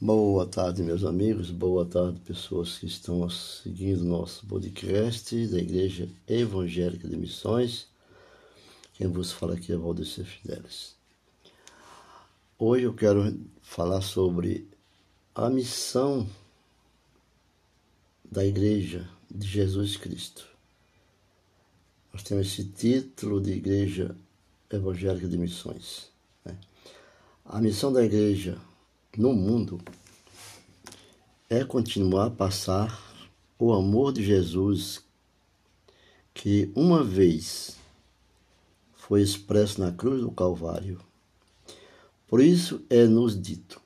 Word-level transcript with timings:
Boa 0.00 0.44
tarde, 0.44 0.82
meus 0.82 1.04
amigos. 1.04 1.52
Boa 1.52 1.86
tarde, 1.86 2.18
pessoas 2.18 2.78
que 2.78 2.84
estão 2.84 3.30
seguindo 3.30 4.04
nosso 4.04 4.44
podcast 4.44 5.46
da 5.46 5.56
Igreja 5.56 6.08
Evangélica 6.26 7.06
de 7.06 7.16
Missões. 7.16 7.86
Quem 8.94 9.06
vos 9.06 9.30
fala 9.30 9.54
aqui 9.54 9.72
é 9.72 9.76
Valdecir 9.76 10.24
Fidelis. 10.24 10.96
Hoje 12.58 12.84
eu 12.84 12.92
quero 12.92 13.40
falar 13.62 14.00
sobre 14.00 14.68
a 15.32 15.48
missão 15.48 16.28
da 18.24 18.44
Igreja 18.44 19.08
de 19.30 19.46
Jesus 19.46 19.96
Cristo. 19.96 20.44
Nós 22.12 22.24
temos 22.24 22.48
esse 22.48 22.64
título 22.64 23.40
de 23.40 23.52
Igreja 23.52 24.14
Evangélica 24.68 25.28
de 25.28 25.38
Missões. 25.38 26.10
Né? 26.44 26.58
A 27.44 27.60
missão 27.60 27.92
da 27.92 28.04
Igreja 28.04 28.58
no 29.16 29.32
mundo 29.32 29.80
é 31.48 31.64
continuar 31.64 32.26
a 32.26 32.30
passar 32.30 33.00
o 33.58 33.72
amor 33.72 34.12
de 34.12 34.24
Jesus 34.24 35.04
que 36.32 36.70
uma 36.74 37.02
vez 37.04 37.76
foi 38.94 39.22
expresso 39.22 39.80
na 39.80 39.92
cruz 39.92 40.20
do 40.20 40.30
Calvário. 40.30 41.00
Por 42.26 42.40
isso 42.40 42.84
é 42.90 43.04
nos 43.04 43.40
dito. 43.40 43.80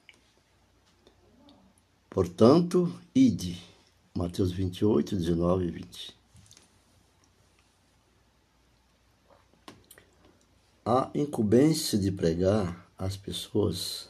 Portanto, 2.08 2.92
ide. 3.14 3.62
Mateus 4.14 4.50
28, 4.50 5.14
19 5.14 5.66
e 5.66 5.70
20. 5.70 6.16
A 10.84 11.10
incumbência 11.14 11.98
de 11.98 12.10
pregar 12.10 12.88
às 12.96 13.16
pessoas 13.16 14.08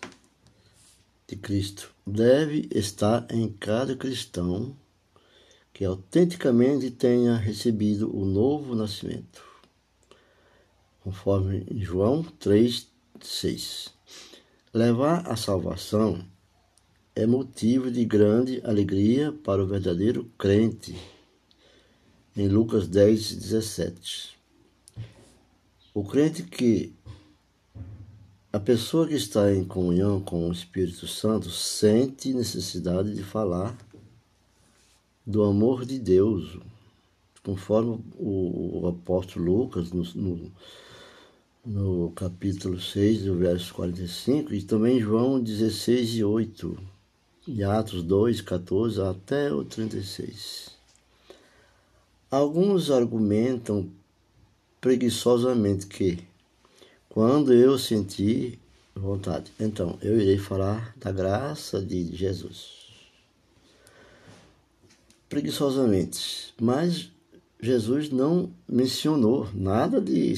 de 1.29 1.37
Cristo 1.37 1.95
deve 2.07 2.67
estar 2.75 3.27
em 3.31 3.53
cada 3.53 3.95
cristão 3.95 4.75
que 5.75 5.85
autenticamente 5.85 6.91
tenha 6.91 7.37
recebido 7.37 8.17
o 8.17 8.25
novo 8.25 8.75
nascimento. 8.75 9.45
Conforme 11.01 11.67
João 11.71 12.23
3, 12.23 12.89
6. 13.21 13.95
Levar 14.73 15.31
a 15.31 15.37
salvação 15.37 16.25
é 17.15 17.27
motivo 17.27 17.91
de 17.91 18.07
grande 18.07 18.63
alegria 18.65 19.31
para 19.31 19.63
o 19.63 19.67
verdadeiro 19.67 20.25
crente. 20.39 20.97
Em 22.35 22.49
Lucas 22.49 22.89
10, 22.89 23.37
17. 23.37 24.39
O 25.93 26.05
crente 26.05 26.43
que 26.43 26.95
a 28.51 28.59
pessoa 28.59 29.07
que 29.07 29.15
está 29.15 29.53
em 29.53 29.63
comunhão 29.63 30.21
com 30.21 30.49
o 30.49 30.53
Espírito 30.53 31.07
Santo 31.07 31.51
sente 31.51 32.33
necessidade 32.33 33.15
de 33.15 33.23
falar 33.23 33.77
do 35.27 35.43
amor 35.43 35.85
de 35.85 35.99
Deus, 35.99 36.59
conforme 37.45 38.03
o, 38.19 38.89
apóstolo 38.89 39.45
Lucas, 39.45 39.93
no, 39.93 40.03
no, 40.15 40.53
no 41.67 42.11
capítulo 42.13 42.81
6, 42.81 43.25
do 43.25 43.37
verso 43.37 43.75
45, 43.75 44.55
e 44.55 44.63
também 44.63 44.99
João 44.99 45.39
16 45.39 46.15
e 46.15 46.25
8, 46.25 46.79
e 47.47 47.63
Atos 47.63 48.03
2, 48.03 48.41
14 48.41 49.03
até 49.03 49.53
o 49.53 49.63
36. 49.63 50.71
Alguns 52.31 52.91
argumentam 52.91 53.91
preguiçosamente 54.81 55.87
que 55.87 56.28
quando 57.19 57.53
eu 57.53 57.77
sentir 57.77 58.61
vontade, 58.95 59.51
então 59.59 59.99
eu 60.01 60.21
irei 60.21 60.39
falar 60.39 60.95
da 60.97 61.11
graça 61.11 61.83
de 61.83 62.15
Jesus. 62.15 62.93
Preguiçosamente, 65.29 66.55
mas 66.61 67.11
Jesus 67.61 68.09
não 68.09 68.53
mencionou 68.69 69.51
nada 69.53 70.01
de 70.01 70.33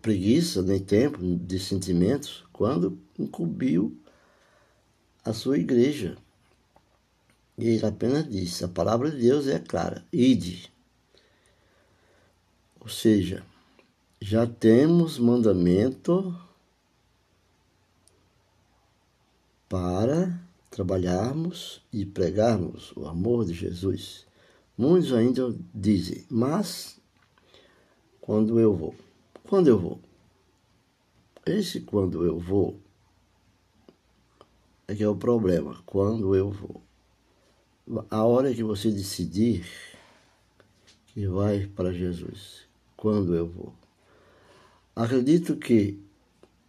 preguiça, 0.00 0.62
nem 0.62 0.78
tempo, 0.78 1.18
de 1.22 1.58
sentimentos, 1.58 2.42
quando 2.50 2.98
incumbiu 3.18 3.94
a 5.22 5.34
sua 5.34 5.58
igreja. 5.58 6.16
E 7.58 7.68
ele 7.68 7.84
apenas 7.84 8.26
disse: 8.26 8.64
a 8.64 8.68
palavra 8.68 9.10
de 9.10 9.18
Deus 9.18 9.46
é 9.48 9.58
clara, 9.58 10.02
ide. 10.10 10.72
Ou 12.80 12.88
seja, 12.88 13.44
já 14.22 14.46
temos 14.46 15.18
mandamento 15.18 16.32
para 19.68 20.40
trabalharmos 20.70 21.82
e 21.92 22.06
pregarmos 22.06 22.92
o 22.96 23.04
amor 23.08 23.44
de 23.44 23.52
Jesus. 23.52 24.24
Muitos 24.78 25.12
ainda 25.12 25.52
dizem, 25.74 26.24
mas 26.30 27.00
quando 28.20 28.60
eu 28.60 28.72
vou? 28.72 28.94
Quando 29.42 29.66
eu 29.66 29.76
vou? 29.76 29.98
Esse 31.44 31.80
quando 31.80 32.24
eu 32.24 32.38
vou 32.38 32.78
é 34.86 34.94
que 34.94 35.02
é 35.02 35.08
o 35.08 35.16
problema. 35.16 35.82
Quando 35.84 36.36
eu 36.36 36.48
vou? 36.48 36.80
A 38.08 38.24
hora 38.24 38.54
que 38.54 38.62
você 38.62 38.88
decidir 38.88 39.66
que 41.08 41.26
vai 41.26 41.66
para 41.66 41.92
Jesus, 41.92 42.68
quando 42.96 43.34
eu 43.34 43.48
vou? 43.48 43.81
Acredito 44.94 45.56
que 45.56 45.98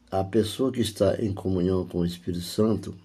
a 0.09 0.23
pessoa 0.23 0.72
que 0.72 0.79
está 0.79 1.22
em 1.22 1.34
comunhão 1.34 1.85
com 1.85 2.00
o 2.00 2.06
Espírito 2.06 2.45
Santo 2.45 2.95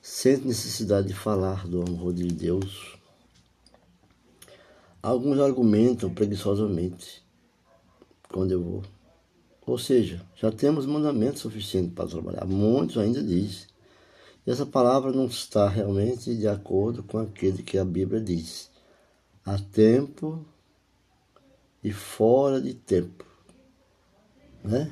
sente 0.00 0.46
necessidade 0.46 1.08
de 1.08 1.14
falar 1.14 1.66
do 1.66 1.82
amor 1.82 2.12
de 2.12 2.28
Deus. 2.28 2.96
Alguns 5.02 5.40
argumentam 5.40 6.14
preguiçosamente 6.14 7.24
quando 8.28 8.52
eu 8.52 8.62
vou. 8.62 8.82
Ou 9.66 9.76
seja, 9.76 10.24
já 10.36 10.52
temos 10.52 10.86
mandamento 10.86 11.40
suficiente 11.40 11.92
para 11.92 12.08
trabalhar. 12.08 12.46
Muitos 12.46 12.98
ainda 12.98 13.20
dizem. 13.20 13.66
E 14.46 14.50
essa 14.52 14.64
palavra 14.64 15.10
não 15.10 15.26
está 15.26 15.68
realmente 15.68 16.36
de 16.36 16.46
acordo 16.46 17.02
com 17.02 17.18
aquele 17.18 17.64
que 17.64 17.76
a 17.76 17.84
Bíblia 17.84 18.20
diz. 18.20 18.70
Há 19.44 19.58
tempo 19.58 20.46
e 21.82 21.92
fora 21.92 22.60
de 22.60 22.74
tempo 22.74 23.27
né? 24.62 24.90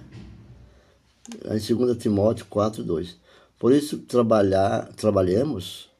Em 1.45 1.77
2 1.77 1.99
Timóteo 1.99 2.47
4, 2.47 2.85
2. 2.85 3.17
Por 3.59 3.73
isso, 3.73 3.99
trabalhar, 3.99 4.93
trabalhemos, 4.95 5.91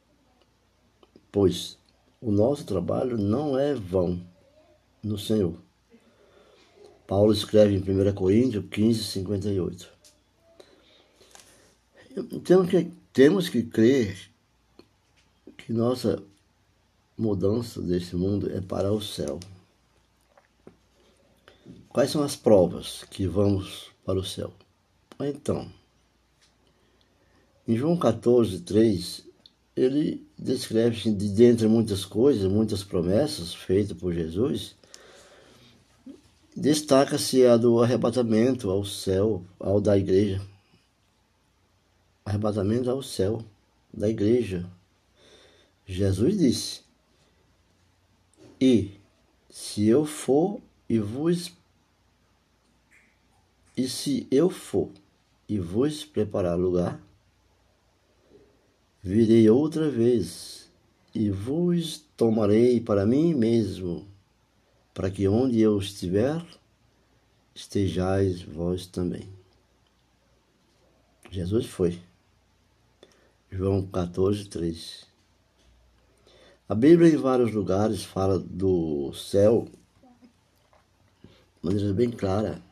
pois 1.31 1.77
o 2.21 2.31
nosso 2.31 2.65
trabalho 2.65 3.17
não 3.17 3.57
é 3.57 3.73
vão 3.73 4.21
no 5.03 5.17
Senhor. 5.17 5.55
Paulo 7.05 7.31
escreve 7.31 7.75
em 7.75 8.09
1 8.09 8.13
Coríntios 8.13 8.65
15, 8.69 9.03
58. 9.03 9.89
Temos 12.43 12.69
que, 12.69 12.91
temos 13.13 13.49
que 13.49 13.63
crer 13.63 14.17
que 15.55 15.71
nossa 15.71 16.21
mudança 17.17 17.81
desse 17.81 18.15
mundo 18.15 18.51
é 18.51 18.61
para 18.61 18.91
o 18.91 19.01
céu. 19.01 19.39
Quais 21.97 22.11
são 22.11 22.21
as 22.21 22.35
provas 22.35 23.03
que 23.09 23.25
vamos 23.25 23.89
para 24.05 24.19
o 24.19 24.23
céu? 24.23 24.53
Então, 25.19 25.67
em 27.67 27.75
João 27.75 27.97
14, 27.97 28.59
3, 28.59 29.23
ele 29.75 30.23
descreve, 30.37 31.11
de 31.11 31.29
dentre 31.29 31.67
muitas 31.67 32.05
coisas, 32.05 32.51
muitas 32.51 32.83
promessas 32.83 33.55
feitas 33.55 33.97
por 33.97 34.13
Jesus, 34.13 34.75
destaca-se 36.55 37.43
a 37.47 37.57
do 37.57 37.81
arrebatamento 37.81 38.69
ao 38.69 38.85
céu, 38.85 39.43
ao 39.59 39.81
da 39.81 39.97
igreja. 39.97 40.39
Arrebatamento 42.23 42.91
ao 42.91 43.01
céu 43.01 43.43
da 43.91 44.07
igreja. 44.07 44.69
Jesus 45.87 46.37
disse: 46.37 46.81
E 48.61 48.91
se 49.49 49.87
eu 49.87 50.05
for 50.05 50.61
e 50.87 50.99
vos 50.99 51.56
e 53.77 53.87
se 53.87 54.27
eu 54.31 54.49
for 54.49 54.89
e 55.47 55.59
vos 55.59 56.03
preparar 56.03 56.57
lugar, 56.57 56.99
virei 59.03 59.47
outra 59.47 59.87
vez 59.87 60.67
e 61.13 61.29
vos 61.29 61.99
tomarei 62.17 62.81
para 62.81 63.05
mim 63.05 63.35
mesmo, 63.35 64.07
para 64.95 65.11
que 65.11 65.27
onde 65.27 65.59
eu 65.59 65.77
estiver, 65.77 66.43
estejais 67.53 68.41
vós 68.41 68.87
também. 68.87 69.29
Jesus 71.29 71.67
foi. 71.67 72.01
João 73.51 73.85
14, 73.85 74.49
3. 74.49 75.05
A 76.67 76.73
Bíblia, 76.73 77.13
em 77.13 77.15
vários 77.15 77.53
lugares, 77.53 78.03
fala 78.03 78.39
do 78.39 79.13
céu 79.13 79.67
de 81.23 81.29
maneira 81.61 81.93
bem 81.93 82.09
clara 82.09 82.66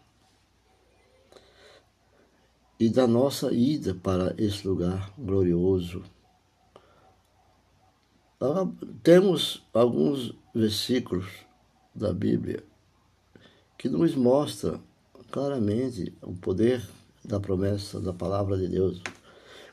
e 2.79 2.89
da 2.89 3.07
nossa 3.07 3.53
ida 3.53 3.93
para 3.95 4.33
esse 4.37 4.67
lugar 4.67 5.13
glorioso. 5.17 6.03
Temos 9.01 9.65
alguns 9.73 10.33
versículos 10.53 11.25
da 11.93 12.13
Bíblia 12.13 12.63
que 13.77 13.89
nos 13.89 14.15
mostra 14.15 14.79
claramente 15.31 16.13
o 16.21 16.33
poder 16.33 16.87
da 17.23 17.39
promessa 17.39 17.99
da 17.99 18.13
palavra 18.13 18.57
de 18.57 18.67
Deus, 18.67 19.01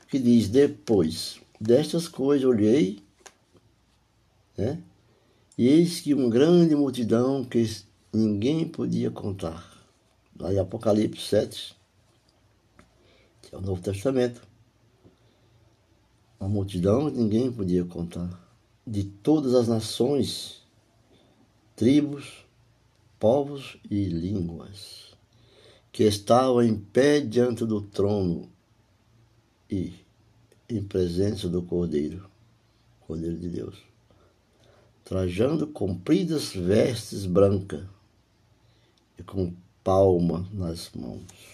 que 0.09 0.17
diz: 0.19 0.49
Depois 0.49 1.39
destas 1.59 2.07
coisas 2.07 2.47
olhei, 2.47 2.99
né? 4.57 4.81
e 5.57 5.67
eis 5.67 6.01
que 6.01 6.13
uma 6.13 6.29
grande 6.29 6.75
multidão 6.75 7.43
que 7.43 7.65
ninguém 8.11 8.67
podia 8.67 9.11
contar. 9.11 9.71
Em 10.39 10.57
Apocalipse 10.57 11.27
7, 11.27 11.75
que 11.75 11.82
é 13.53 13.57
o 13.57 13.61
Novo 13.61 13.81
Testamento. 13.81 14.41
Uma 16.39 16.49
multidão 16.49 17.09
que 17.09 17.17
ninguém 17.17 17.51
podia 17.51 17.85
contar. 17.85 18.41
De 18.85 19.03
todas 19.03 19.53
as 19.53 19.67
nações, 19.67 20.63
tribos, 21.75 22.45
povos 23.19 23.77
e 23.89 24.05
línguas, 24.05 25.15
que 25.91 26.03
estavam 26.03 26.61
em 26.63 26.75
pé 26.75 27.21
diante 27.21 27.65
do 27.65 27.79
trono 27.79 28.49
e 29.69 29.93
em 30.67 30.83
presença 30.83 31.47
do 31.47 31.61
Cordeiro, 31.61 32.27
Cordeiro 33.01 33.37
de 33.37 33.49
Deus, 33.49 33.77
trajando 35.05 35.67
compridas 35.67 36.53
vestes 36.53 37.25
brancas 37.25 37.85
e 39.17 39.23
com 39.23 39.53
palma 39.83 40.49
nas 40.51 40.89
mãos. 40.91 41.52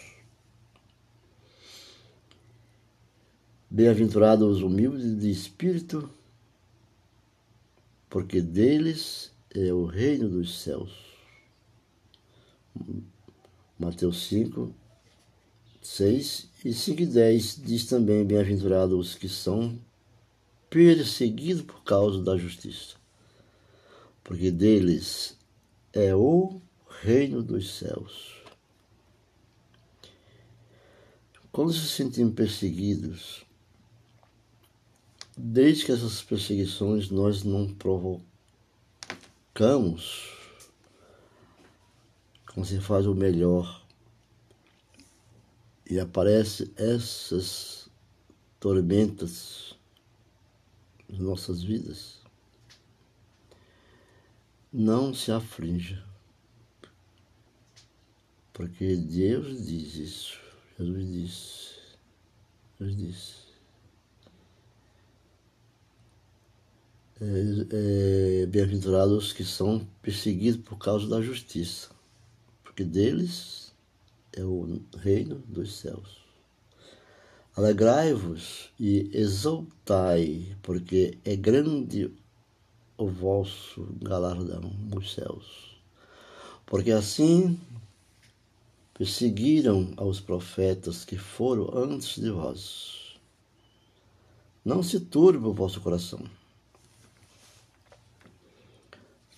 Bem-aventurados 3.72 4.58
os 4.58 4.64
humildes 4.64 5.20
de 5.20 5.30
espírito, 5.30 6.10
porque 8.10 8.42
deles 8.42 9.32
é 9.52 9.72
o 9.72 9.86
reino 9.86 10.28
dos 10.28 10.60
céus. 10.60 10.92
Mateus 13.78 14.26
5, 14.26 14.74
6 15.84 16.50
e 16.66 16.74
5 16.74 17.02
e 17.04 17.06
10 17.06 17.62
diz 17.64 17.86
também: 17.86 18.26
Bem-aventurados 18.26 18.98
os 18.98 19.14
que 19.14 19.30
são 19.30 19.80
perseguidos 20.68 21.62
por 21.62 21.84
causa 21.84 22.24
da 22.24 22.36
justiça, 22.38 22.96
porque 24.24 24.50
deles 24.50 25.38
é 25.94 26.16
o 26.16 26.60
reino 27.04 27.44
dos 27.44 27.78
céus. 27.78 28.34
Quando 31.52 31.72
se 31.72 31.88
sentem 31.88 32.32
perseguidos, 32.32 33.48
desde 35.42 35.86
que 35.86 35.92
essas 35.94 36.22
perseguições 36.22 37.10
nós 37.10 37.44
não 37.44 37.74
provocamos, 37.74 38.28
como 42.54 42.66
se 42.66 42.82
faz 42.82 43.06
o 43.06 43.16
melhor, 43.16 43.86
e 45.90 45.98
aparecem 45.98 46.70
essas 46.76 47.90
tormentas 48.60 49.74
nas 51.08 51.20
nossas 51.20 51.64
vidas, 51.64 52.20
não 54.72 55.14
se 55.14 55.32
aflinja. 55.32 56.04
Porque 58.52 58.98
Deus 58.98 59.66
diz 59.66 59.96
isso. 59.96 60.38
Jesus 60.78 61.12
disse. 61.12 61.80
Jesus 62.78 62.98
disse. 62.98 63.50
É, 67.22 67.26
é, 67.26 67.59
Bem-aventurados 68.50 69.32
que 69.32 69.44
são 69.44 69.88
perseguidos 70.02 70.60
por 70.60 70.80
causa 70.80 71.08
da 71.08 71.22
justiça, 71.22 71.90
porque 72.64 72.84
deles 72.84 73.76
é 74.34 74.44
o 74.44 74.82
reino 74.98 75.36
dos 75.48 75.76
céus. 75.76 76.18
Alegrai-vos 77.56 78.72
e 78.80 79.12
exultai, 79.14 80.58
porque 80.64 81.20
é 81.24 81.36
grande 81.36 82.12
o 82.98 83.08
vosso 83.08 83.88
galardão 84.02 84.62
nos 84.90 85.14
céus. 85.14 85.80
Porque 86.66 86.90
assim 86.90 87.60
perseguiram 88.96 89.94
aos 89.96 90.20
profetas 90.20 91.06
que 91.06 91.20
foram 91.20 91.70
antes 91.78 92.20
de 92.20 92.32
vós. 92.32 93.20
Não 94.66 94.82
se 94.82 95.00
turbe 95.00 95.46
o 95.46 95.54
vosso 95.54 95.80
coração. 95.82 96.39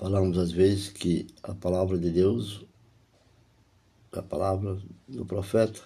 Falamos 0.01 0.35
às 0.39 0.51
vezes 0.51 0.89
que 0.89 1.27
a 1.43 1.53
palavra 1.53 1.95
de 1.95 2.09
Deus, 2.09 2.65
a 4.11 4.23
palavra 4.23 4.79
do 5.07 5.23
profeta, 5.23 5.79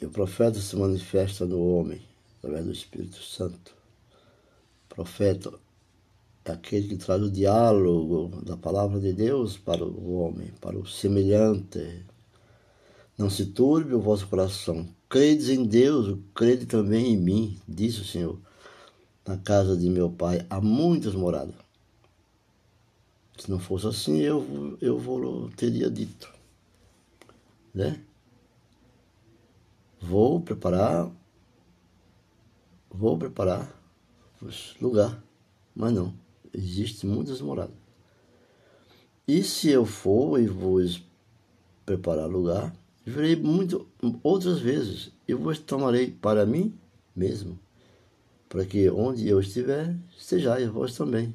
e 0.00 0.06
o 0.06 0.10
profeta 0.10 0.60
se 0.60 0.76
manifesta 0.76 1.44
no 1.44 1.60
homem, 1.60 2.00
através 2.38 2.64
do 2.64 2.70
Espírito 2.70 3.20
Santo. 3.20 3.74
O 4.84 4.94
profeta 4.94 5.52
é 6.44 6.52
aquele 6.52 6.86
que 6.86 6.96
traz 6.96 7.20
o 7.20 7.32
diálogo 7.32 8.40
da 8.42 8.56
palavra 8.56 9.00
de 9.00 9.12
Deus 9.12 9.58
para 9.58 9.84
o 9.84 10.14
homem, 10.20 10.52
para 10.60 10.78
o 10.78 10.86
semelhante. 10.86 12.06
Não 13.18 13.28
se 13.28 13.46
turbe 13.46 13.92
o 13.92 14.00
vosso 14.00 14.28
coração. 14.28 14.86
Credes 15.08 15.48
em 15.48 15.64
Deus, 15.64 16.16
crede 16.32 16.64
também 16.64 17.14
em 17.14 17.16
mim, 17.16 17.60
disse 17.66 18.02
o 18.02 18.06
Senhor. 18.06 18.38
Na 19.26 19.36
casa 19.36 19.76
de 19.76 19.90
meu 19.90 20.08
pai 20.08 20.46
há 20.48 20.60
muitas 20.60 21.16
moradas. 21.16 21.65
Se 23.38 23.50
não 23.50 23.58
fosse 23.58 23.86
assim, 23.86 24.18
eu, 24.18 24.78
eu 24.80 24.98
vou, 24.98 25.50
teria 25.50 25.90
dito. 25.90 26.32
Né? 27.74 28.00
Vou 30.00 30.40
preparar, 30.40 31.10
vou 32.90 33.18
preparar 33.18 33.74
lugar, 34.80 35.22
mas 35.74 35.92
não 35.92 36.26
existem 36.56 37.08
muitas 37.08 37.40
moradas. 37.40 37.74
E 39.28 39.42
se 39.42 39.70
eu 39.70 39.84
for 39.84 40.40
e 40.40 40.46
vos 40.46 41.02
preparar 41.84 42.28
lugar, 42.28 42.74
virei 43.04 43.36
muito 43.36 43.86
outras 44.22 44.58
vezes 44.60 45.10
e 45.28 45.34
vos 45.34 45.58
tomarei 45.58 46.10
para 46.10 46.46
mim 46.46 46.74
mesmo, 47.14 47.58
para 48.48 48.64
que 48.64 48.88
onde 48.90 49.28
eu 49.28 49.40
estiver, 49.40 49.94
estejais 50.16 50.68
vós 50.68 50.96
também. 50.96 51.34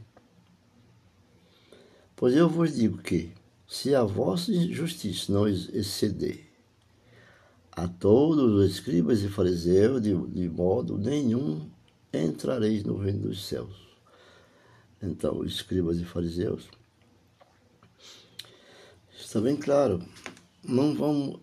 Pois 2.22 2.36
eu 2.36 2.48
vos 2.48 2.75
digo 2.75 3.00
que, 3.00 3.32
se 3.68 3.96
a 3.96 4.04
vossa 4.04 4.54
justiça 4.54 5.34
não 5.34 5.48
exceder 5.48 6.46
a 7.72 7.88
todos 7.88 8.54
os 8.54 8.72
escribas 8.72 9.24
e 9.24 9.28
fariseus, 9.28 10.00
de, 10.04 10.16
de 10.28 10.48
modo 10.48 11.00
nenhum 11.00 11.68
entrareis 12.13 12.84
no 12.84 12.96
reino 12.96 13.30
dos 13.30 13.44
céus 13.44 13.90
então 15.01 15.40
os 15.40 15.54
escribas 15.54 16.00
e 16.00 16.06
fariseus, 16.06 16.70
está 19.18 19.42
bem 19.42 19.58
claro, 19.58 20.06
não 20.63 20.94
vamos 20.94 21.40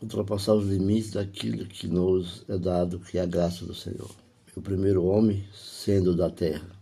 ultrapassar 0.00 0.54
os 0.54 0.68
limites 0.68 1.10
daquilo 1.10 1.66
que 1.66 1.88
nos 1.88 2.44
é 2.48 2.56
dado, 2.56 3.00
que 3.00 3.18
é 3.18 3.22
a 3.22 3.26
graça 3.26 3.64
do 3.64 3.74
Senhor. 3.74 4.14
O 4.54 4.62
primeiro 4.62 5.04
homem 5.04 5.44
sendo 5.52 6.14
da 6.14 6.30
terra. 6.30 6.73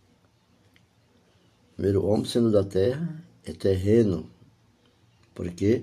O 1.83 1.85
primeiro 1.85 2.07
homem 2.07 2.25
sendo 2.25 2.49
da 2.49 2.63
terra 2.63 3.25
é 3.45 3.53
terreno, 3.53 4.31
porque 5.35 5.83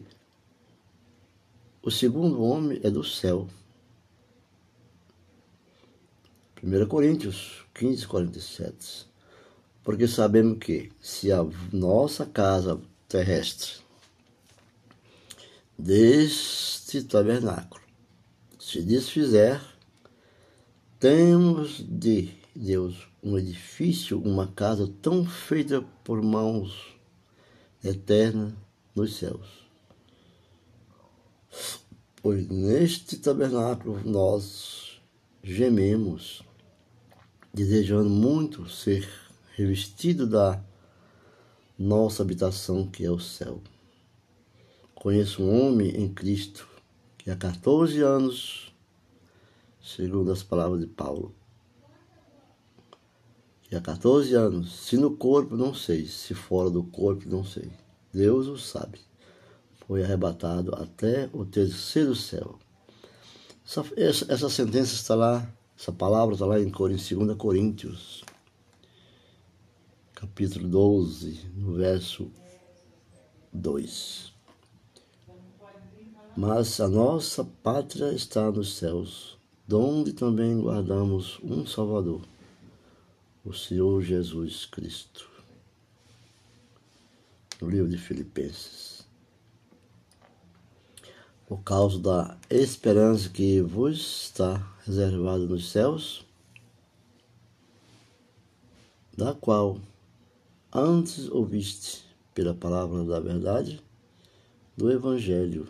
o 1.83 1.91
segundo 1.91 2.41
homem 2.41 2.79
é 2.81 2.89
do 2.89 3.03
céu. 3.03 3.49
1 6.63 6.87
Coríntios 6.87 7.65
15, 7.73 8.07
47. 8.07 9.07
Porque 9.83 10.07
sabemos 10.07 10.59
que 10.59 10.89
se 11.01 11.33
a 11.33 11.45
nossa 11.73 12.25
casa 12.25 12.79
terrestre 13.09 13.81
deste 15.77 17.03
tabernáculo 17.03 17.83
se 18.57 18.81
desfizer, 18.83 19.59
temos 20.97 21.83
de 21.85 22.33
Deus 22.55 23.08
um 23.23 23.37
edifício, 23.37 24.19
uma 24.21 24.47
casa 24.47 24.91
tão 25.01 25.25
feita 25.25 25.81
por 26.03 26.21
mãos 26.21 26.95
eternas 27.83 28.53
nos 28.95 29.15
céus. 29.15 29.47
Pois 32.21 32.47
neste 32.49 33.17
tabernáculo 33.17 34.01
nós 34.03 35.01
gememos, 35.43 36.43
desejando 37.53 38.09
muito 38.09 38.69
ser 38.69 39.07
revestido 39.55 40.27
da 40.27 40.61
nossa 41.77 42.23
habitação, 42.23 42.87
que 42.87 43.05
é 43.05 43.11
o 43.11 43.19
céu. 43.19 43.61
Conheço 44.93 45.41
um 45.41 45.67
homem 45.67 45.95
em 45.95 46.13
Cristo, 46.13 46.67
que 47.17 47.29
que 47.29 47.31
há 47.31 47.35
14 47.35 48.01
anos, 48.01 48.73
segundo 49.79 50.31
as 50.31 50.41
palavras 50.41 50.81
de 50.81 50.87
Paulo, 50.87 51.35
que 53.69 53.75
há 53.75 53.81
14 53.81 54.33
anos, 54.33 54.73
se 54.87 54.97
no 54.97 55.15
corpo 55.15 55.55
não 55.55 55.75
sei, 55.75 56.07
se 56.07 56.33
fora 56.33 56.71
do 56.71 56.83
corpo 56.83 57.29
não 57.29 57.45
sei, 57.45 57.69
Deus 58.11 58.47
o 58.47 58.57
sabe, 58.57 58.99
foi 59.85 60.03
arrebatado 60.03 60.73
até 60.73 61.29
o 61.31 61.45
terceiro 61.45 62.15
céu. 62.15 62.57
Essa, 63.63 63.85
essa, 63.95 64.33
essa 64.33 64.49
sentença 64.49 64.95
está 64.95 65.13
lá, 65.13 65.47
essa 65.77 65.91
palavra 65.91 66.33
está 66.33 66.47
lá 66.47 66.59
em 66.59 66.67
2 66.67 67.37
Coríntios, 67.37 68.23
capítulo 70.15 70.67
12, 70.67 71.51
no 71.55 71.75
verso 71.75 72.31
2. 73.53 74.33
Mas 76.35 76.79
a 76.79 76.87
nossa 76.87 77.45
pátria 77.61 78.13
está 78.13 78.49
nos 78.49 78.77
céus, 78.77 79.37
donde 79.67 80.13
também 80.13 80.59
guardamos 80.59 81.39
um 81.43 81.67
Salvador, 81.67 82.21
o 83.49 83.53
Senhor 83.53 83.99
Jesus 84.03 84.67
Cristo. 84.67 85.27
No 87.59 87.67
livro 87.67 87.89
de 87.89 87.97
Filipenses. 87.97 89.03
Por 91.47 91.63
causa 91.63 91.97
da 91.97 92.37
esperança 92.47 93.27
que 93.27 93.59
vos 93.59 94.25
está 94.25 94.71
reservada 94.85 95.47
nos 95.47 95.71
céus, 95.71 96.23
da 99.17 99.33
qual 99.33 99.79
antes 100.71 101.27
ouviste 101.27 102.03
pela 102.35 102.53
palavra 102.53 103.03
da 103.03 103.19
verdade 103.19 103.81
do 104.77 104.91
Evangelho 104.91 105.67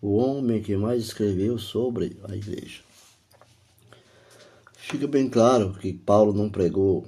O 0.00 0.16
homem 0.16 0.62
que 0.62 0.76
mais 0.76 1.02
escreveu 1.02 1.58
sobre 1.58 2.16
a 2.28 2.36
igreja. 2.36 2.82
Fica 4.74 5.08
bem 5.08 5.28
claro 5.28 5.72
que 5.72 5.92
Paulo 5.92 6.32
não 6.32 6.48
pregou 6.48 7.04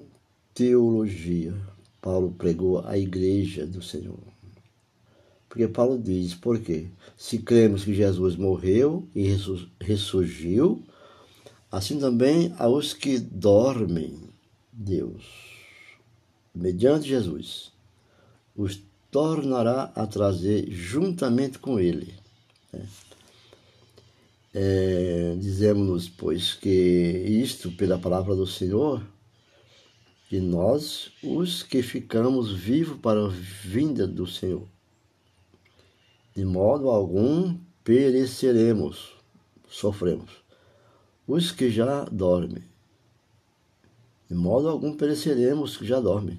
teologia, 0.52 1.54
Paulo 2.02 2.34
pregou 2.36 2.80
a 2.84 2.98
igreja 2.98 3.64
do 3.64 3.80
Senhor. 3.80 4.18
Porque 5.48 5.68
Paulo 5.68 5.96
diz, 5.96 6.34
por 6.34 6.58
quê? 6.58 6.88
Se 7.16 7.38
cremos 7.38 7.84
que 7.84 7.94
Jesus 7.94 8.34
morreu 8.34 9.06
e 9.14 9.28
ressurgiu, 9.80 10.82
Assim 11.70 11.98
também 11.98 12.54
aos 12.58 12.94
que 12.94 13.18
dormem, 13.18 14.18
Deus, 14.72 15.22
mediante 16.54 17.06
Jesus, 17.06 17.72
os 18.58 18.82
tornará 19.10 19.92
a 19.94 20.04
trazer 20.06 20.68
juntamente 20.68 21.60
com 21.60 21.78
Ele. 21.78 22.12
É, 22.74 22.82
é 24.52 25.36
Dizemos-nos, 25.38 26.08
pois, 26.08 26.54
que 26.54 26.68
isto, 26.68 27.70
pela 27.70 27.98
palavra 27.98 28.34
do 28.34 28.46
Senhor, 28.46 29.00
que 30.28 30.40
nós, 30.40 31.12
os 31.22 31.62
que 31.62 31.82
ficamos 31.82 32.52
vivos 32.52 32.98
para 33.00 33.24
a 33.24 33.28
vinda 33.28 34.06
do 34.06 34.26
Senhor, 34.26 34.66
de 36.34 36.44
modo 36.44 36.90
algum 36.90 37.56
pereceremos, 37.84 39.14
sofremos 39.68 40.30
os 41.26 41.52
que 41.52 41.70
já 41.70 42.04
dormem. 42.04 42.64
De 44.28 44.34
modo 44.34 44.68
algum 44.68 44.96
pereceremos 44.96 45.72
os 45.72 45.76
que 45.76 45.86
já 45.86 46.00
dormem, 46.00 46.38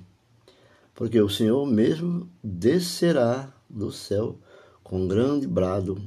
porque 1.00 1.22
o 1.22 1.30
Senhor 1.30 1.66
mesmo 1.66 2.30
descerá 2.44 3.54
do 3.70 3.90
céu 3.90 4.38
com 4.84 5.08
grande 5.08 5.48
brado, 5.48 5.98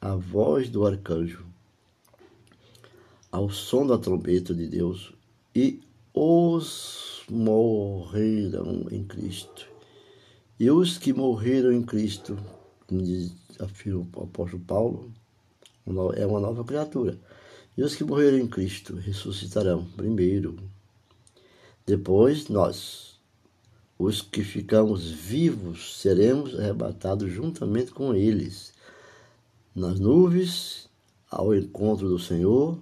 a 0.00 0.14
voz 0.14 0.70
do 0.70 0.86
arcanjo, 0.86 1.44
ao 3.30 3.50
som 3.50 3.86
da 3.86 3.98
trombeta 3.98 4.54
de 4.54 4.66
Deus, 4.66 5.12
e 5.54 5.82
os 6.14 7.24
morreram 7.28 8.86
em 8.90 9.04
Cristo. 9.04 9.68
E 10.58 10.70
os 10.70 10.96
que 10.96 11.12
morreram 11.12 11.70
em 11.70 11.82
Cristo, 11.82 12.38
afirma 13.60 14.08
o 14.16 14.22
apóstolo 14.22 14.62
Paulo, 14.64 15.12
é 16.16 16.24
uma 16.24 16.40
nova 16.40 16.64
criatura. 16.64 17.18
E 17.76 17.82
os 17.82 17.94
que 17.94 18.02
morreram 18.02 18.38
em 18.38 18.48
Cristo 18.48 18.94
ressuscitarão 18.94 19.84
primeiro. 19.94 20.56
Depois 21.84 22.48
nós, 22.48 23.17
os 23.98 24.22
que 24.22 24.44
ficamos 24.44 25.10
vivos, 25.10 25.98
seremos 25.98 26.58
arrebatados 26.58 27.32
juntamente 27.32 27.90
com 27.90 28.14
eles 28.14 28.72
nas 29.74 29.98
nuvens 29.98 30.88
ao 31.30 31.54
encontro 31.54 32.08
do 32.08 32.18
Senhor, 32.18 32.78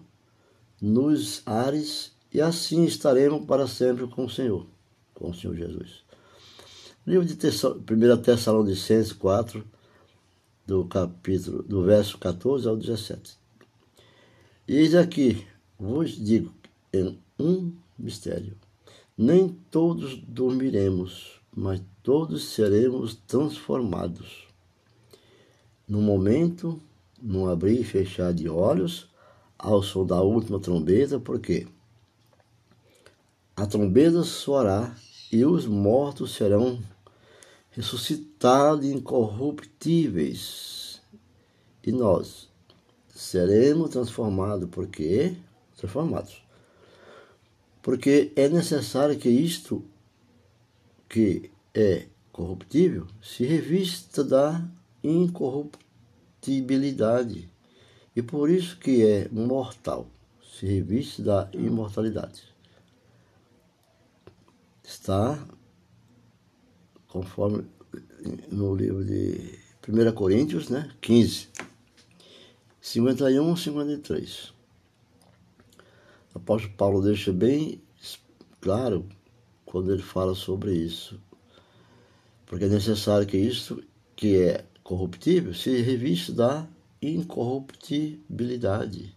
nos 0.81 1.43
ares, 1.47 2.13
e 2.33 2.41
assim 2.41 2.85
estaremos 2.85 3.45
para 3.45 3.67
sempre 3.67 4.07
com 4.07 4.27
o 4.27 4.31
Senhor, 4.31 4.67
com 5.15 5.31
o 5.31 5.35
Senhor 5.35 5.57
Jesus. 5.57 6.05
Livro 7.07 7.25
de 7.25 7.35
1 7.35 8.23
Tessalonicenses 8.23 9.13
4, 9.13 9.65
do 10.67 10.85
capítulo, 10.85 11.63
do 11.63 11.85
verso 11.85 12.19
14 12.19 12.69
ao 12.69 12.77
17. 12.77 13.37
Eis 14.67 14.95
aqui, 14.95 15.47
vos 15.79 16.11
digo 16.13 16.53
em 16.93 17.19
um 17.39 17.73
mistério: 17.99 18.57
nem 19.17 19.49
todos 19.71 20.17
dormiremos, 20.17 21.41
mas 21.55 21.81
todos 22.03 22.45
seremos 22.45 23.15
transformados. 23.27 24.47
No 25.89 26.03
momento, 26.03 26.81
num 27.23 27.49
abrir 27.49 27.81
e 27.81 27.85
fechar 27.85 28.35
de 28.35 28.49
olhos, 28.49 29.09
ao 29.59 29.83
som 29.83 30.05
da 30.05 30.21
última 30.21 30.61
trombeta, 30.61 31.19
porque 31.19 31.67
a 33.57 33.67
trombeta 33.67 34.23
soará 34.23 34.95
e 35.33 35.43
os 35.45 35.67
mortos 35.67 36.35
serão 36.35 36.79
ressuscitados 37.71 38.87
incorruptíveis. 38.87 41.01
E 41.83 41.91
nós, 41.93 42.49
seremos 43.15 43.91
transformados. 43.91 44.69
Por 44.69 44.89
quê? 44.89 45.37
Transformados. 45.77 46.46
Porque 47.87 48.33
é 48.35 48.49
necessário 48.49 49.17
que 49.17 49.29
isto, 49.29 49.85
que 51.09 51.53
é 51.73 52.09
corruptível, 52.33 53.07
se 53.23 53.47
revista 53.47 54.25
da 54.25 54.69
incorruptibilidade. 55.05 57.49
E 58.17 58.23
por 58.23 58.51
isso 58.51 58.77
que 58.77 59.07
é 59.07 59.29
mortal, 59.29 60.09
se 60.43 60.67
reviste 60.67 61.23
da 61.23 61.49
imortalidade. 61.53 62.53
Está 64.83 65.47
conforme 67.07 67.65
no 68.51 68.75
livro 68.75 69.05
de 69.05 69.61
1 69.89 70.13
Coríntios, 70.13 70.69
né, 70.69 70.91
15. 71.01 71.51
51, 72.81 73.55
53. 73.55 74.56
Apóstolo 76.47 76.75
Paulo 76.75 77.03
deixa 77.03 77.33
bem 77.33 77.83
claro 78.61 79.05
quando 79.65 79.93
ele 79.93 80.01
fala 80.01 80.33
sobre 80.33 80.77
isso. 80.77 81.21
Porque 82.47 82.67
é 82.67 82.69
necessário 82.69 83.27
que 83.27 83.37
isso 83.37 83.83
que 84.15 84.37
é 84.37 84.65
corruptível 84.85 85.53
se 85.53 85.83
revista 85.83 86.33
da 86.33 86.65
incorruptibilidade. 87.03 89.13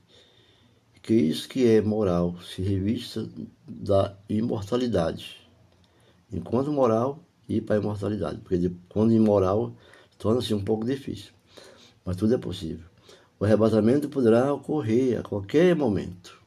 Que 1.04 1.14
isso 1.14 1.48
que 1.48 1.68
é 1.68 1.84
moral 1.84 2.36
se 2.42 2.64
revista 2.64 3.30
da 3.68 4.18
imortalidade. 4.28 5.48
Enquanto 6.34 6.72
moral, 6.72 7.20
ir 7.48 7.62
para 7.62 7.76
a 7.76 7.80
imortalidade. 7.80 8.42
Porque 8.42 8.72
quando 8.90 9.14
imoral, 9.14 9.76
torna-se 10.18 10.52
um 10.56 10.64
pouco 10.64 10.84
difícil. 10.84 11.32
Mas 12.04 12.16
tudo 12.16 12.34
é 12.34 12.40
possível. 12.40 12.88
O 13.40 13.46
arrebatamento 13.46 14.10
poderá 14.10 14.52
ocorrer 14.52 15.20
a 15.20 15.22
qualquer 15.22 15.76
momento. 15.76 16.39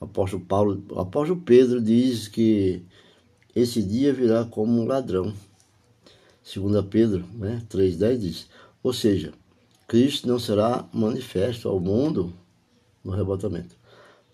O 0.00 0.06
apóstolo 0.06 0.42
Paulo, 0.42 0.82
o 0.90 0.98
apóstolo 0.98 1.42
Pedro 1.42 1.80
diz 1.80 2.26
que 2.26 2.82
esse 3.54 3.82
dia 3.82 4.14
virá 4.14 4.46
como 4.46 4.80
um 4.80 4.86
ladrão. 4.86 5.32
Segunda 6.42 6.82
Pedro, 6.82 7.22
né, 7.34 7.62
3:10 7.68 8.18
diz: 8.18 8.48
ou 8.82 8.94
seja, 8.94 9.32
Cristo 9.86 10.26
não 10.26 10.38
será 10.38 10.88
manifesto 10.92 11.68
ao 11.68 11.78
mundo 11.78 12.32
no 13.04 13.12
arrebatamento, 13.12 13.76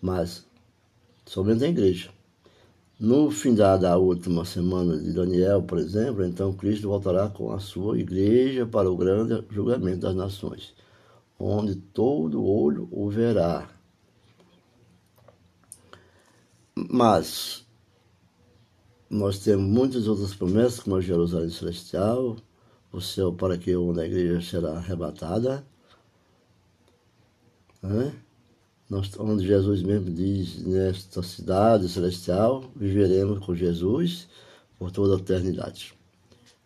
mas 0.01 0.45
somente 1.25 1.65
a 1.65 1.67
igreja. 1.67 2.09
No 2.97 3.29
fim 3.29 3.53
da 3.53 3.97
última 3.97 4.45
semana 4.45 4.97
de 4.97 5.11
Daniel, 5.11 5.61
por 5.61 5.79
exemplo, 5.79 6.25
então 6.25 6.53
Cristo 6.53 6.87
voltará 6.87 7.27
com 7.27 7.51
a 7.51 7.59
sua 7.59 7.99
igreja 7.99 8.65
para 8.65 8.89
o 8.89 8.95
grande 8.95 9.43
julgamento 9.51 9.99
das 9.99 10.15
nações, 10.15 10.73
onde 11.37 11.75
todo 11.75 12.43
olho 12.43 12.87
o 12.89 13.09
verá. 13.09 13.76
Mas 16.89 17.65
nós 19.09 19.39
temos 19.39 19.65
muitas 19.65 20.07
outras 20.07 20.33
promessas, 20.33 20.79
como 20.79 20.95
a 20.95 21.01
Jerusalém 21.01 21.49
Celestial, 21.49 22.37
o 22.93 23.01
céu 23.01 23.33
para 23.33 23.57
que 23.57 23.71
a 23.71 24.05
igreja 24.05 24.41
será 24.41 24.77
arrebatada. 24.77 25.65
Né? 27.83 28.13
onde 29.19 29.45
Jesus 29.45 29.83
mesmo 29.83 30.09
diz, 30.09 30.63
nesta 30.63 31.21
cidade 31.21 31.89
celestial, 31.89 32.63
viveremos 32.73 33.45
com 33.45 33.53
Jesus 33.53 34.29
por 34.79 34.89
toda 34.89 35.15
a 35.15 35.19
eternidade. 35.19 35.93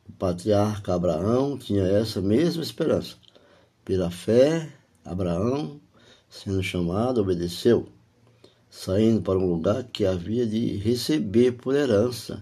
O 0.07 0.11
patriarca 0.11 0.93
Abraão 0.93 1.57
tinha 1.57 1.83
essa 1.83 2.21
mesma 2.21 2.61
esperança. 2.61 3.15
Pela 3.83 4.11
fé, 4.11 4.71
Abraão, 5.03 5.81
sendo 6.29 6.61
chamado, 6.61 7.21
obedeceu, 7.21 7.87
saindo 8.71 9.21
para 9.21 9.37
um 9.37 9.51
lugar 9.51 9.83
que 9.83 10.05
havia 10.05 10.47
de 10.47 10.77
receber 10.77 11.51
por 11.51 11.75
herança, 11.75 12.41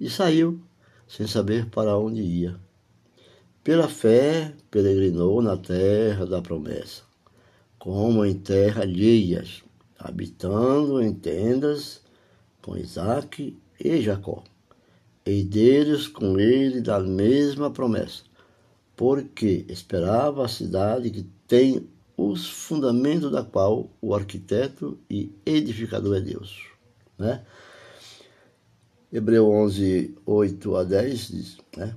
e 0.00 0.08
saiu, 0.08 0.58
sem 1.06 1.26
saber 1.26 1.66
para 1.66 1.96
onde 1.98 2.22
ia. 2.22 2.58
Pela 3.62 3.86
fé, 3.86 4.54
peregrinou 4.70 5.42
na 5.42 5.56
terra 5.56 6.24
da 6.24 6.40
promessa, 6.40 7.02
como 7.78 8.24
em 8.24 8.34
terra 8.34 8.82
alheias, 8.82 9.62
habitando 9.98 11.02
em 11.02 11.12
tendas 11.12 12.00
com 12.62 12.76
Isaac 12.76 13.56
e 13.78 14.00
Jacó, 14.00 14.42
herdeiros 15.26 16.08
com 16.08 16.38
ele 16.40 16.80
da 16.80 16.98
mesma 17.00 17.70
promessa, 17.70 18.22
porque 18.96 19.66
esperava 19.68 20.44
a 20.44 20.48
cidade 20.48 21.10
que 21.10 21.22
tem 21.46 21.86
os 22.16 22.48
fundamentos 22.48 23.30
da 23.30 23.42
qual 23.44 23.90
o 24.00 24.14
arquiteto 24.14 24.98
e 25.10 25.32
edificador 25.44 26.16
é 26.16 26.20
Deus. 26.20 26.64
Né? 27.18 27.44
Hebreu 29.12 29.48
11, 29.48 30.16
8 30.24 30.76
a 30.76 30.84
10 30.84 31.28
diz, 31.28 31.58
né? 31.76 31.94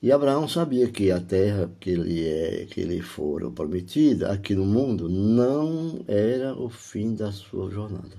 E 0.00 0.10
Abraão 0.10 0.48
sabia 0.48 0.90
que 0.90 1.12
a 1.12 1.20
terra 1.20 1.70
que 1.78 1.90
ele, 1.90 2.26
é, 2.26 2.66
que 2.66 2.80
ele 2.80 3.00
fora 3.00 3.48
prometida 3.50 4.32
aqui 4.32 4.52
no 4.52 4.66
mundo 4.66 5.08
não 5.08 6.04
era 6.08 6.56
o 6.56 6.68
fim 6.68 7.14
da 7.14 7.30
sua 7.30 7.70
jornada. 7.70 8.16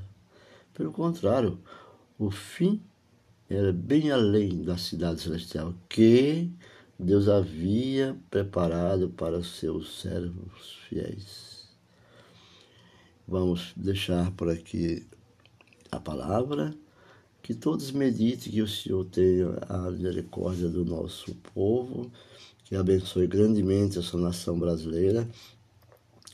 Pelo 0.73 0.93
contrário, 0.93 1.59
o 2.17 2.31
fim 2.31 2.81
era 3.49 3.73
bem 3.73 4.11
além 4.11 4.63
da 4.63 4.77
cidade 4.77 5.21
celestial 5.21 5.73
que 5.89 6.49
Deus 7.03 7.27
havia 7.27 8.17
preparado 8.31 9.09
para 9.09 9.43
seus 9.43 9.99
servos 9.99 10.77
fiéis. 10.87 11.67
Vamos 13.27 13.73
deixar 13.75 14.31
por 14.31 14.49
aqui 14.49 15.05
a 15.91 15.99
palavra 15.99 16.73
que 17.41 17.53
todos 17.53 17.91
meditem 17.91 18.53
que 18.53 18.61
o 18.61 18.67
Senhor 18.67 19.03
tenha 19.05 19.49
a 19.67 19.91
misericórdia 19.91 20.69
do 20.69 20.85
nosso 20.85 21.35
povo, 21.53 22.09
que 22.63 22.73
abençoe 22.73 23.27
grandemente 23.27 23.99
essa 23.99 24.17
nação 24.17 24.57
brasileira, 24.57 25.27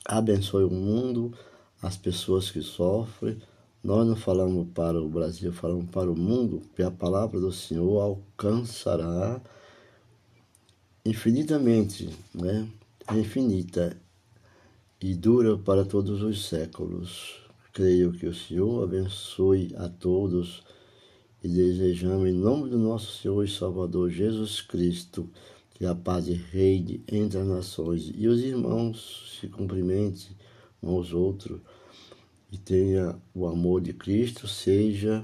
abençoe 0.06 0.66
o 0.66 0.70
mundo, 0.70 1.34
as 1.82 1.98
pessoas 1.98 2.52
que 2.52 2.62
sofrem. 2.62 3.38
Nós 3.84 4.06
não 4.06 4.16
falamos 4.16 4.68
para 4.76 5.02
o 5.02 5.10
Brasil, 5.10 5.52
falamos 5.52 5.90
para 5.90 6.12
o 6.12 6.16
mundo, 6.16 6.62
que 6.76 6.84
a 6.84 6.92
palavra 6.92 7.40
do 7.40 7.52
Senhor 7.52 8.00
alcançará 8.00 9.42
infinitamente, 11.06 12.10
né? 12.34 12.68
É 13.08 13.18
infinita 13.18 13.98
e 15.02 15.16
dura 15.16 15.58
para 15.58 15.86
todos 15.86 16.22
os 16.22 16.48
séculos. 16.48 17.42
Creio 17.74 18.12
que 18.12 18.28
o 18.28 18.34
Senhor 18.34 18.84
abençoe 18.84 19.74
a 19.78 19.88
todos 19.88 20.64
e 21.44 21.48
desejamos, 21.48 22.28
em 22.28 22.34
nome 22.34 22.70
do 22.70 22.78
nosso 22.78 23.22
Senhor 23.22 23.44
e 23.44 23.50
Salvador 23.50 24.10
Jesus 24.10 24.62
Cristo, 24.62 25.30
que 25.74 25.86
a 25.86 25.96
paz 25.96 26.28
reine 26.28 27.04
entre 27.08 27.40
as 27.40 27.48
nações 27.48 28.12
e 28.14 28.28
os 28.28 28.42
irmãos 28.42 29.38
se 29.40 29.48
cumprimentem 29.48 30.36
uns 30.84 30.90
aos 30.90 31.14
outros 31.14 31.62
e 32.52 32.58
tenha 32.58 33.16
o 33.34 33.48
amor 33.48 33.82
de 33.82 33.94
Cristo 33.94 34.48
seja 34.48 35.24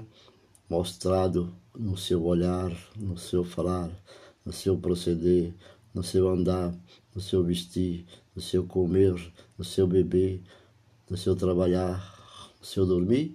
mostrado 0.68 1.54
no 1.76 1.96
seu 1.96 2.24
olhar, 2.24 2.72
no 2.96 3.18
seu 3.18 3.44
falar, 3.44 3.90
no 4.46 4.52
seu 4.52 4.78
proceder, 4.78 5.52
no 5.92 6.04
seu 6.04 6.28
andar, 6.28 6.72
no 7.12 7.20
seu 7.20 7.42
vestir, 7.42 8.06
no 8.34 8.40
seu 8.40 8.64
comer, 8.64 9.14
no 9.58 9.64
seu 9.64 9.86
beber, 9.86 10.40
no 11.10 11.16
seu 11.16 11.34
trabalhar, 11.34 12.52
no 12.60 12.64
seu 12.64 12.86
dormir 12.86 13.34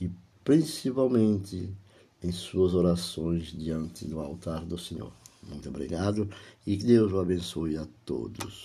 e 0.00 0.08
principalmente 0.44 1.74
em 2.22 2.30
suas 2.30 2.74
orações 2.74 3.52
diante 3.52 4.06
do 4.06 4.20
altar 4.20 4.64
do 4.64 4.78
Senhor. 4.78 5.12
Muito 5.42 5.68
obrigado 5.68 6.28
e 6.66 6.76
que 6.76 6.84
Deus 6.84 7.12
o 7.12 7.18
abençoe 7.18 7.76
a 7.76 7.86
todos. 8.04 8.54